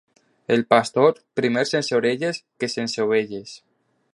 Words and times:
El 0.53 0.63
pastor, 0.73 1.19
primer 1.41 1.65
sense 1.73 1.95
orelles 1.99 2.41
que 2.63 2.71
sense 2.77 3.05
ovelles. 3.07 3.55